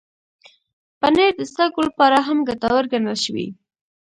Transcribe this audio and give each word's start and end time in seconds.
پنېر 0.99 1.31
د 1.39 1.41
سږو 1.55 1.81
لپاره 1.87 2.17
هم 2.27 2.37
ګټور 2.49 2.83
ګڼل 2.91 3.17
شوی. 3.25 3.47